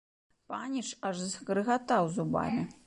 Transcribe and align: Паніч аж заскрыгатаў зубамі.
Паніч 0.53 0.87
аж 1.11 1.21
заскрыгатаў 1.21 2.13
зубамі. 2.17 2.63